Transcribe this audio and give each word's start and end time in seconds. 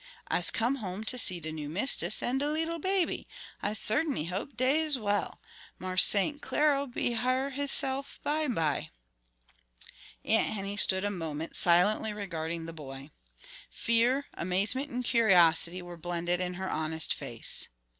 "I'se 0.29 0.49
come 0.49 0.77
home 0.77 1.03
ter 1.03 1.15
see 1.17 1.39
de 1.39 1.51
new 1.51 1.69
mistis 1.69 2.23
an' 2.23 2.39
de 2.39 2.49
leetle 2.51 2.79
baby; 2.79 3.27
I 3.61 3.73
cert'n'y 3.73 4.29
hope 4.29 4.57
dey 4.57 4.79
is 4.81 4.97
well. 4.97 5.39
Marse 5.77 6.03
St. 6.05 6.41
Clar'll 6.41 6.87
be 6.87 7.13
hyar 7.13 7.51
hisself 7.51 8.19
bimeby." 8.25 8.89
Aunt 10.25 10.53
Henny 10.53 10.75
stood 10.75 11.05
a 11.05 11.11
moment 11.11 11.55
silently 11.55 12.13
regarding 12.13 12.65
the 12.65 12.73
boy. 12.73 13.11
Fear, 13.69 14.25
amazement 14.33 14.89
and 14.89 15.05
curiosity 15.05 15.83
were 15.83 15.97
blended 15.97 16.39
in 16.39 16.55
her 16.55 16.67
honest 16.67 17.13
face. 17.13 17.67